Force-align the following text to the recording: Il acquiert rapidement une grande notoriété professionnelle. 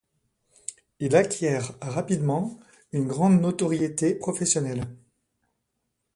Il 0.99 1.15
acquiert 1.15 1.77
rapidement 1.79 2.59
une 2.91 3.05
grande 3.05 3.39
notoriété 3.39 4.15
professionnelle. 4.15 4.87